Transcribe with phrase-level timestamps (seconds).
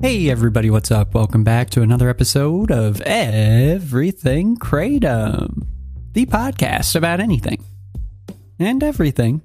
[0.00, 1.12] Hey everybody, what's up?
[1.12, 5.66] Welcome back to another episode of Everything Kratom,
[6.12, 7.64] the podcast about anything
[8.60, 9.42] and everything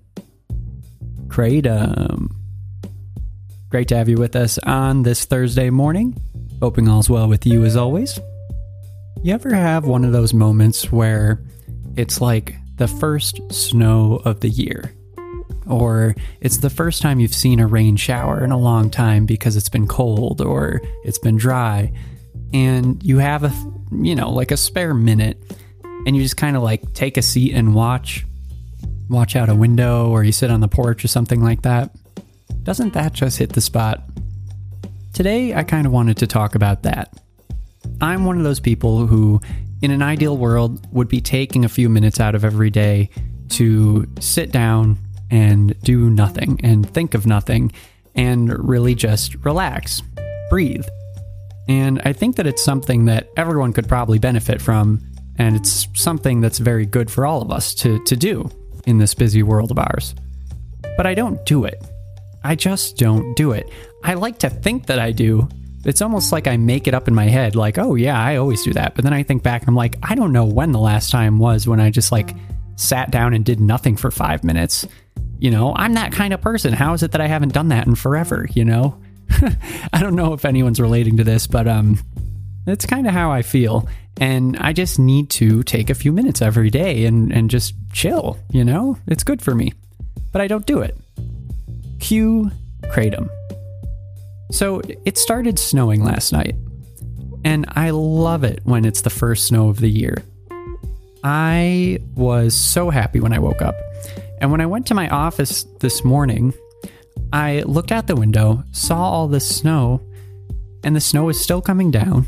[1.26, 2.30] Kratom.
[3.70, 6.22] Great to have you with us on this Thursday morning.
[6.62, 8.20] Hoping all's well with you as always.
[9.24, 11.44] You ever have one of those moments where
[11.96, 14.94] it's like the first snow of the year?
[15.68, 19.56] Or it's the first time you've seen a rain shower in a long time because
[19.56, 21.92] it's been cold or it's been dry.
[22.54, 23.54] And you have a,
[23.92, 25.42] you know, like a spare minute
[26.06, 28.26] and you just kind of like take a seat and watch,
[29.10, 31.92] watch out a window or you sit on the porch or something like that.
[32.64, 34.04] Doesn't that just hit the spot?
[35.14, 37.14] Today, I kind of wanted to talk about that.
[38.02, 39.42] I'm one of those people who,
[39.82, 43.10] in an ideal world, would be taking a few minutes out of every day
[43.50, 44.98] to sit down
[45.32, 47.72] and do nothing and think of nothing
[48.16, 50.02] and really just relax,
[50.50, 50.86] breathe.
[51.68, 55.02] And I think that it's something that everyone could probably benefit from,
[55.38, 58.50] and it's something that's very good for all of us to, to do
[58.86, 60.14] in this busy world of ours.
[60.98, 61.82] But I don't do it.
[62.44, 63.70] I just don't do it.
[64.04, 65.48] I like to think that I do.
[65.86, 68.64] It's almost like I make it up in my head, like, oh yeah, I always
[68.64, 68.96] do that.
[68.96, 71.40] But then I think back and I'm like, I don't know when the last time
[71.40, 72.36] was when I just like
[72.76, 74.86] sat down and did nothing for five minutes.
[75.44, 76.72] You know, I'm that kind of person.
[76.72, 78.48] How is it that I haven't done that in forever?
[78.54, 78.98] You know,
[79.92, 82.00] I don't know if anyone's relating to this, but um,
[82.66, 83.90] that's kind of how I feel.
[84.22, 88.40] And I just need to take a few minutes every day and, and just chill.
[88.52, 89.74] You know, it's good for me,
[90.32, 90.98] but I don't do it.
[92.00, 92.50] Cue
[92.84, 93.28] Kratom.
[94.50, 96.56] So it started snowing last night,
[97.44, 100.16] and I love it when it's the first snow of the year.
[101.22, 103.76] I was so happy when I woke up.
[104.44, 106.54] And when I went to my office this morning,
[107.32, 110.02] I looked out the window, saw all the snow,
[110.84, 112.28] and the snow was still coming down.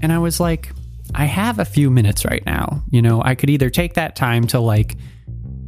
[0.00, 0.72] And I was like,
[1.14, 2.82] I have a few minutes right now.
[2.90, 4.96] You know, I could either take that time to like,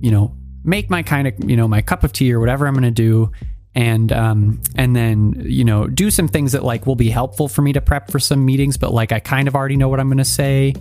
[0.00, 0.34] you know,
[0.64, 2.90] make my kind of, you know, my cup of tea or whatever I'm going to
[2.90, 3.30] do
[3.74, 7.60] and um and then, you know, do some things that like will be helpful for
[7.60, 10.08] me to prep for some meetings, but like I kind of already know what I'm
[10.08, 10.72] going to say,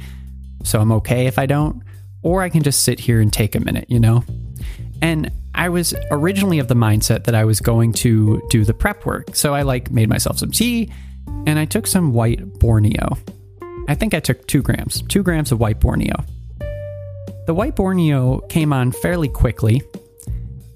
[0.63, 1.83] so I'm okay if I don't,
[2.23, 4.23] or I can just sit here and take a minute, you know.
[5.01, 9.05] And I was originally of the mindset that I was going to do the prep
[9.05, 9.35] work.
[9.35, 10.91] So I like made myself some tea
[11.45, 13.17] and I took some white Borneo.
[13.87, 16.15] I think I took two grams, two grams of white Borneo.
[17.45, 19.81] The white Borneo came on fairly quickly,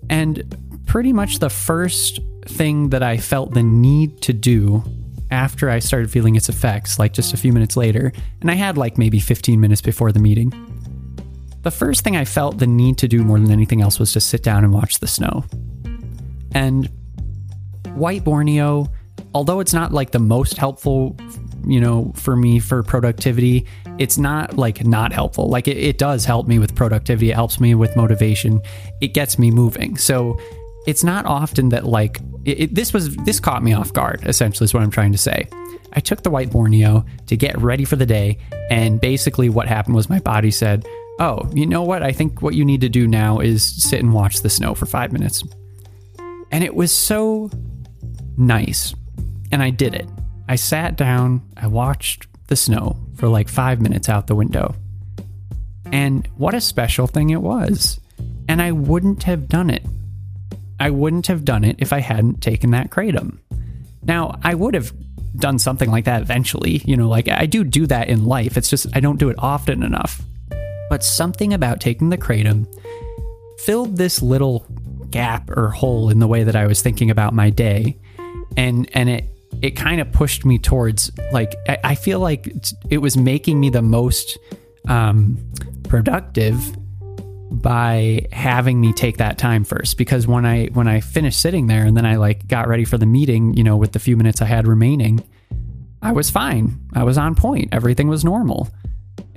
[0.09, 0.56] and
[0.86, 4.82] pretty much the first thing that I felt the need to do
[5.30, 8.78] after I started feeling its effects, like just a few minutes later, and I had
[8.78, 10.53] like maybe 15 minutes before the meeting.
[11.64, 14.20] The first thing I felt the need to do more than anything else was to
[14.20, 15.46] sit down and watch the snow.
[16.54, 16.90] And
[17.94, 18.88] white Borneo,
[19.34, 21.16] although it's not like the most helpful
[21.66, 23.66] you know, for me for productivity,
[23.98, 25.50] it's not like not helpful.
[25.50, 27.32] Like it, it does help me with productivity.
[27.32, 28.62] It helps me with motivation.
[29.02, 29.98] It gets me moving.
[29.98, 30.40] So
[30.88, 34.22] it's not often that like it, it, this was this caught me off guard.
[34.26, 35.48] Essentially, is what I'm trying to say.
[35.94, 38.38] I took the white Borneo to get ready for the day,
[38.70, 40.88] and basically what happened was my body said,
[41.22, 42.04] "Oh, you know what?
[42.04, 44.86] I think what you need to do now is sit and watch the snow for
[44.86, 45.44] five minutes."
[46.52, 47.50] And it was so
[48.38, 48.94] nice,
[49.54, 50.09] and I did it.
[50.50, 54.76] I sat down, I watched the snow for like five minutes out the window.
[55.92, 58.02] And what a special thing it was.
[58.50, 59.86] And I wouldn't have done it.
[60.80, 63.38] I wouldn't have done it if I hadn't taken that kratom.
[64.03, 64.91] Now, I would have
[65.38, 66.82] done something like that eventually.
[66.84, 68.58] You know, like I do do that in life.
[68.58, 70.22] It's just I don't do it often enough.
[70.91, 72.67] But something about taking the kratom
[73.59, 74.66] filled this little
[75.09, 77.97] gap or hole in the way that I was thinking about my day.
[78.58, 79.23] And and it
[79.61, 82.53] it kind of pushed me towards like I, I feel like
[82.90, 84.38] it was making me the most
[84.90, 85.38] um,
[85.84, 86.59] productive
[87.53, 91.85] by having me take that time first because when I when I finished sitting there
[91.85, 94.41] and then I like got ready for the meeting, you know, with the few minutes
[94.41, 95.23] I had remaining,
[96.02, 96.82] I was fine.
[96.91, 97.70] I was on point.
[97.72, 98.67] Everything was normal.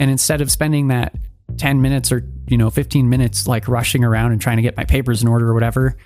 [0.01, 1.15] And instead of spending that
[1.57, 4.85] 10 minutes or, you know, 15 minutes like rushing around and trying to get my
[4.85, 5.97] papers in order or whatever,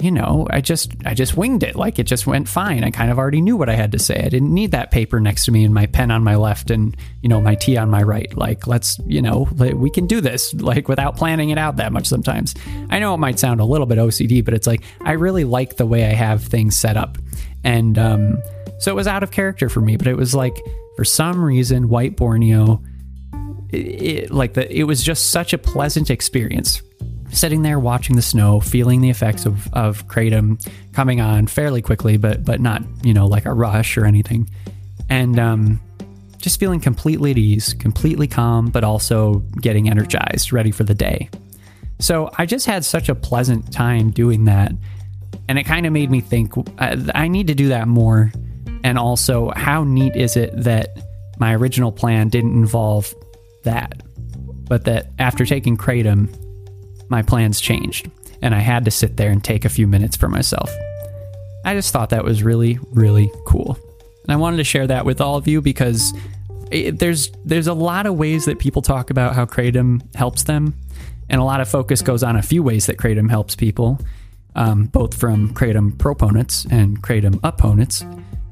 [0.00, 1.74] you know, I just I just winged it.
[1.74, 2.84] Like it just went fine.
[2.84, 4.16] I kind of already knew what I had to say.
[4.22, 6.94] I didn't need that paper next to me and my pen on my left and,
[7.22, 8.34] you know, my tea on my right.
[8.36, 12.06] Like let's, you know, we can do this like without planning it out that much
[12.06, 12.54] sometimes.
[12.90, 15.76] I know it might sound a little bit OCD, but it's like I really like
[15.76, 17.16] the way I have things set up.
[17.64, 18.42] And um
[18.78, 20.60] so it was out of character for me, but it was like
[20.96, 22.82] for some reason white Borneo
[23.70, 26.82] it, like the it was just such a pleasant experience
[27.30, 32.16] sitting there watching the snow, feeling the effects of, of Kratom coming on fairly quickly,
[32.16, 34.48] but but not, you know, like a rush or anything.
[35.08, 35.80] And um,
[36.38, 41.28] just feeling completely at ease, completely calm, but also getting energized, ready for the day.
[41.98, 44.72] So I just had such a pleasant time doing that.
[45.48, 48.32] And it kind of made me think I, I need to do that more.
[48.82, 50.96] And also, how neat is it that
[51.38, 53.14] my original plan didn't involve
[53.66, 54.02] that,
[54.68, 56.34] but that after taking Kratom,
[57.08, 58.10] my plans changed,
[58.42, 60.70] and I had to sit there and take a few minutes for myself.
[61.64, 63.78] I just thought that was really, really cool.
[64.24, 66.12] And I wanted to share that with all of you because
[66.70, 70.74] it, there's there's a lot of ways that people talk about how kratom helps them,
[71.28, 74.00] and a lot of focus goes on a few ways that kratom helps people,
[74.54, 78.04] um, both from kratom proponents and kratom opponents.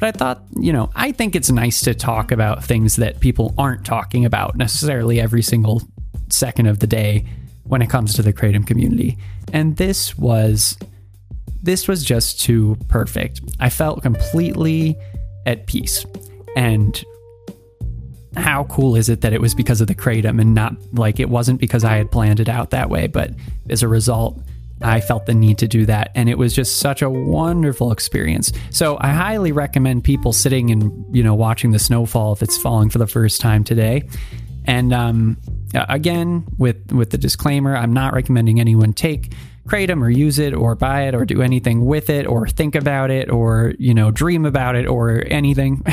[0.05, 3.55] But I thought, you know, I think it's nice to talk about things that people
[3.57, 5.81] aren't talking about necessarily every single
[6.29, 7.25] second of the day
[7.63, 9.17] when it comes to the kratom community.
[9.55, 10.77] And this was
[11.63, 13.41] this was just too perfect.
[13.61, 14.95] I felt completely
[15.47, 16.05] at peace.
[16.55, 17.03] And
[18.37, 21.31] how cool is it that it was because of the kratom and not like it
[21.31, 23.31] wasn't because I had planned it out that way, but
[23.71, 24.39] as a result,
[24.81, 26.11] I felt the need to do that.
[26.15, 28.53] And it was just such a wonderful experience.
[28.71, 32.91] So I highly recommend people sitting and, you know, watching the snowfall if it's falling
[32.91, 34.09] for the first time today.
[34.67, 35.37] And um,
[35.75, 39.33] again, with with the disclaimer, I'm not recommending anyone take
[39.67, 43.11] kratom or use it or buy it or do anything with it or think about
[43.11, 45.85] it or you know dream about it or anything.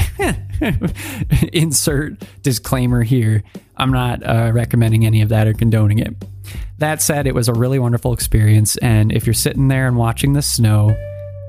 [1.53, 3.43] Insert disclaimer here.
[3.77, 6.13] I'm not uh, recommending any of that or condoning it.
[6.77, 10.33] That said it was a really wonderful experience and if you're sitting there and watching
[10.33, 10.95] the snow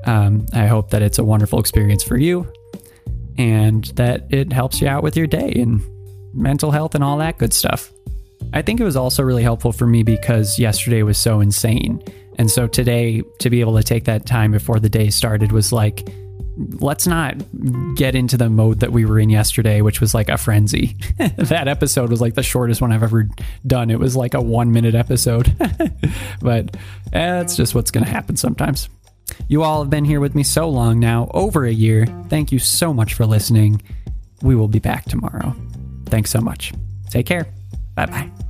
[0.05, 2.51] um, i hope that it's a wonderful experience for you
[3.37, 5.81] and that it helps you out with your day and
[6.33, 7.91] mental health and all that good stuff
[8.51, 12.03] I think it was also really helpful for me because yesterday was so insane.
[12.37, 15.71] And so today, to be able to take that time before the day started was
[15.71, 16.07] like,
[16.79, 17.35] let's not
[17.95, 20.95] get into the mode that we were in yesterday, which was like a frenzy.
[21.17, 23.27] that episode was like the shortest one I've ever
[23.65, 23.89] done.
[23.89, 25.55] It was like a one minute episode.
[26.41, 26.79] but eh,
[27.11, 28.89] that's just what's going to happen sometimes.
[29.47, 32.05] You all have been here with me so long now, over a year.
[32.29, 33.81] Thank you so much for listening.
[34.41, 35.55] We will be back tomorrow.
[36.05, 36.73] Thanks so much.
[37.09, 37.47] Take care.
[37.95, 38.42] 拜拜。